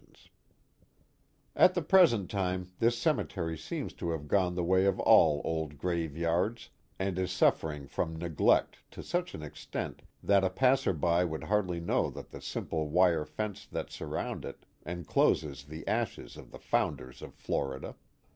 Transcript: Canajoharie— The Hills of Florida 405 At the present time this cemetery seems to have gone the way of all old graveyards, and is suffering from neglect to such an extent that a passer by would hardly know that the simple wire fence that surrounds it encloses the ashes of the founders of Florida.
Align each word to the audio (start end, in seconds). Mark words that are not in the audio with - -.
Canajoharie— 0.01 0.09
The 0.09 0.09
Hills 0.09 0.25
of 0.25 1.53
Florida 1.53 1.53
405 1.53 1.61
At 1.61 1.73
the 1.75 1.87
present 1.87 2.31
time 2.31 2.71
this 2.79 2.97
cemetery 2.97 3.55
seems 3.59 3.93
to 3.93 4.09
have 4.09 4.27
gone 4.27 4.55
the 4.55 4.63
way 4.63 4.85
of 4.85 4.99
all 4.99 5.41
old 5.45 5.77
graveyards, 5.77 6.69
and 6.97 7.19
is 7.19 7.31
suffering 7.31 7.85
from 7.85 8.15
neglect 8.15 8.77
to 8.93 9.03
such 9.03 9.35
an 9.35 9.43
extent 9.43 10.01
that 10.23 10.43
a 10.43 10.49
passer 10.49 10.93
by 10.93 11.23
would 11.23 11.43
hardly 11.43 11.79
know 11.79 12.09
that 12.09 12.31
the 12.31 12.41
simple 12.41 12.89
wire 12.89 13.25
fence 13.25 13.67
that 13.67 13.91
surrounds 13.91 14.47
it 14.47 14.65
encloses 14.87 15.65
the 15.65 15.87
ashes 15.87 16.35
of 16.35 16.49
the 16.49 16.57
founders 16.57 17.21
of 17.21 17.35
Florida. 17.35 17.93